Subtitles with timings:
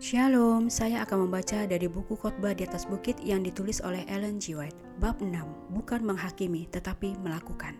[0.00, 4.56] Shalom, saya akan membaca dari buku khotbah di atas bukit yang ditulis oleh Ellen G.
[4.56, 4.96] White.
[4.96, 5.28] Bab 6,
[5.76, 7.76] bukan menghakimi tetapi melakukan.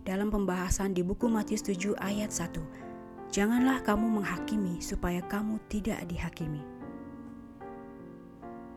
[0.00, 2.56] Dalam pembahasan di buku Matius 7 ayat 1,
[3.28, 6.64] Janganlah kamu menghakimi supaya kamu tidak dihakimi.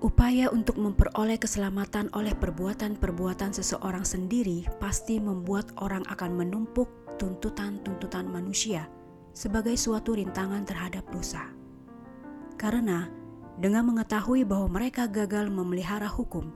[0.04, 8.92] Upaya untuk memperoleh keselamatan oleh perbuatan-perbuatan seseorang sendiri pasti membuat orang akan menumpuk tuntutan-tuntutan manusia
[9.32, 11.61] sebagai suatu rintangan terhadap dosa.
[12.62, 13.10] Karena
[13.58, 16.54] dengan mengetahui bahwa mereka gagal memelihara hukum,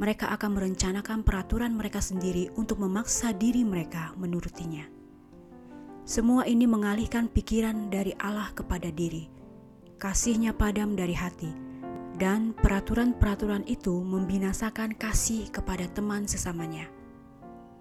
[0.00, 4.88] mereka akan merencanakan peraturan mereka sendiri untuk memaksa diri mereka menurutinya.
[6.08, 9.28] Semua ini mengalihkan pikiran dari Allah kepada diri,
[10.00, 11.52] kasihnya padam dari hati,
[12.16, 16.88] dan peraturan-peraturan itu membinasakan kasih kepada teman sesamanya.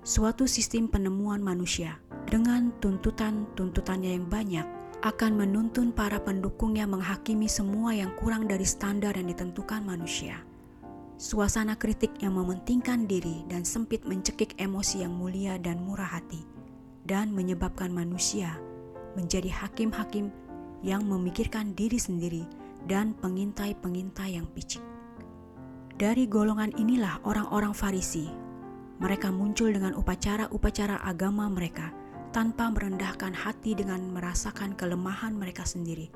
[0.04, 1.98] Suatu sistem penemuan manusia
[2.28, 4.68] dengan tuntutan-tuntutannya yang banyak
[5.02, 10.38] akan menuntun para pendukungnya menghakimi semua yang kurang dari standar yang ditentukan manusia.
[11.18, 16.46] Suasana kritik yang mementingkan diri dan sempit mencekik emosi yang mulia dan murah hati,
[17.06, 18.62] dan menyebabkan manusia
[19.18, 20.30] menjadi hakim-hakim
[20.86, 22.46] yang memikirkan diri sendiri
[22.86, 24.82] dan pengintai-pengintai yang picik.
[25.98, 28.30] Dari golongan inilah orang-orang Farisi.
[29.02, 32.01] Mereka muncul dengan upacara-upacara agama mereka
[32.32, 36.08] tanpa merendahkan hati dengan merasakan kelemahan mereka sendiri,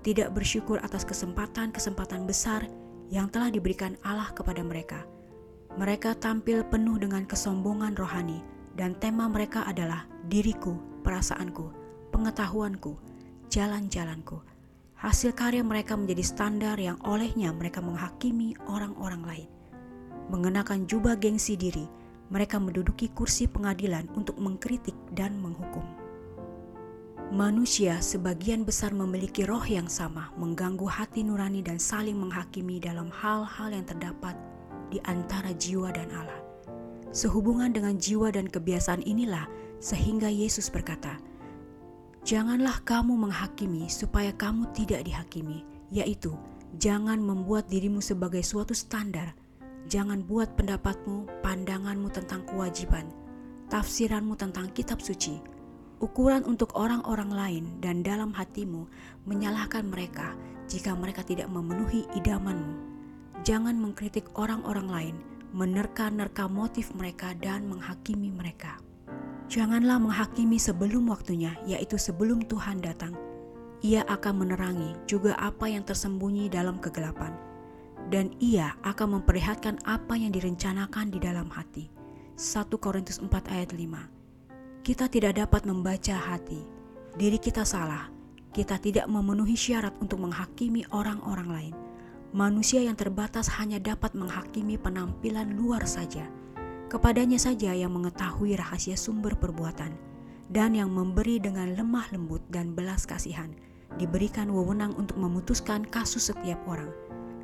[0.00, 2.64] tidak bersyukur atas kesempatan-kesempatan besar
[3.12, 5.04] yang telah diberikan Allah kepada mereka.
[5.76, 8.42] Mereka tampil penuh dengan kesombongan rohani,
[8.74, 11.70] dan tema mereka adalah diriku, perasaanku,
[12.10, 12.96] pengetahuanku,
[13.52, 14.40] jalan-jalanku.
[15.00, 19.48] Hasil karya mereka menjadi standar yang olehnya mereka menghakimi orang-orang lain.
[20.28, 21.88] Mengenakan jubah gengsi diri,
[22.30, 25.82] mereka menduduki kursi pengadilan untuk mengkritik dan menghukum.
[27.30, 33.70] Manusia sebagian besar memiliki roh yang sama, mengganggu hati nurani dan saling menghakimi dalam hal-hal
[33.70, 34.34] yang terdapat
[34.90, 36.42] di antara jiwa dan Allah.
[37.14, 39.46] Sehubungan dengan jiwa dan kebiasaan inilah
[39.78, 41.22] sehingga Yesus berkata,
[42.26, 45.62] "Janganlah kamu menghakimi supaya kamu tidak dihakimi,
[45.94, 46.34] yaitu
[46.82, 49.34] jangan membuat dirimu sebagai suatu standar
[49.90, 53.10] Jangan buat pendapatmu, pandanganmu tentang kewajiban,
[53.74, 55.42] tafsiranmu tentang kitab suci,
[55.98, 58.86] ukuran untuk orang-orang lain dan dalam hatimu
[59.26, 60.38] menyalahkan mereka
[60.70, 62.78] jika mereka tidak memenuhi idamanmu.
[63.42, 65.16] Jangan mengkritik orang-orang lain,
[65.50, 68.78] menerka-nerka motif mereka dan menghakimi mereka.
[69.50, 73.18] Janganlah menghakimi sebelum waktunya, yaitu sebelum Tuhan datang.
[73.82, 77.49] Ia akan menerangi juga apa yang tersembunyi dalam kegelapan
[78.10, 81.86] dan ia akan memperlihatkan apa yang direncanakan di dalam hati.
[82.34, 86.66] 1 Korintus 4 ayat 5 Kita tidak dapat membaca hati.
[87.14, 88.10] Diri kita salah.
[88.50, 91.74] Kita tidak memenuhi syarat untuk menghakimi orang-orang lain.
[92.34, 96.26] Manusia yang terbatas hanya dapat menghakimi penampilan luar saja.
[96.90, 99.94] Kepadanya saja yang mengetahui rahasia sumber perbuatan
[100.50, 103.54] dan yang memberi dengan lemah lembut dan belas kasihan
[103.94, 106.90] diberikan wewenang untuk memutuskan kasus setiap orang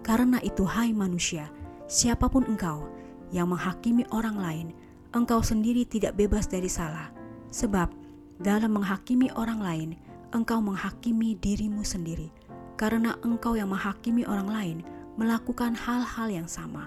[0.06, 1.50] karena itu, hai manusia,
[1.90, 2.86] siapa pun engkau
[3.34, 4.66] yang menghakimi orang lain,
[5.10, 7.10] engkau sendiri tidak bebas dari salah.
[7.50, 7.90] Sebab
[8.38, 9.90] dalam menghakimi orang lain,
[10.30, 12.30] engkau menghakimi dirimu sendiri.
[12.78, 14.78] Karena engkau yang menghakimi orang lain
[15.18, 16.86] melakukan hal-hal yang sama.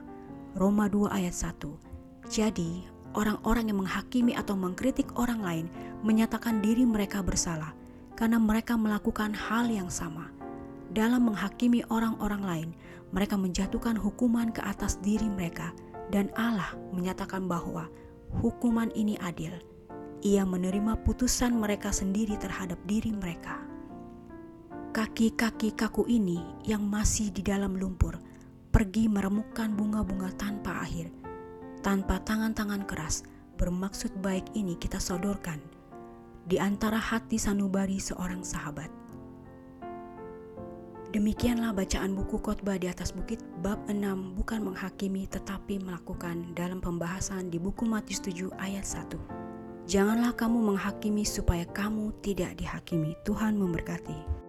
[0.56, 2.32] Roma 2 ayat 1.
[2.32, 2.88] Jadi,
[3.20, 5.66] orang-orang yang menghakimi atau mengkritik orang lain
[6.08, 7.76] menyatakan diri mereka bersalah
[8.16, 10.39] karena mereka melakukan hal yang sama
[10.90, 12.70] dalam menghakimi orang-orang lain,
[13.14, 15.74] mereka menjatuhkan hukuman ke atas diri mereka,
[16.10, 17.90] dan Allah menyatakan bahwa
[18.42, 19.54] hukuman ini adil.
[20.20, 23.56] Ia menerima putusan mereka sendiri terhadap diri mereka.
[24.92, 28.20] Kaki-kaki kaku ini yang masih di dalam lumpur
[28.70, 31.14] pergi meremukkan bunga-bunga tanpa akhir,
[31.86, 33.24] tanpa tangan-tangan keras.
[33.60, 35.60] Bermaksud baik ini kita sodorkan
[36.48, 38.88] di antara hati sanubari seorang sahabat.
[41.10, 47.50] Demikianlah bacaan buku khotbah di atas bukit bab 6 bukan menghakimi tetapi melakukan dalam pembahasan
[47.50, 49.18] di buku Matius 7 ayat 1.
[49.90, 53.18] Janganlah kamu menghakimi supaya kamu tidak dihakimi.
[53.26, 54.49] Tuhan memberkati.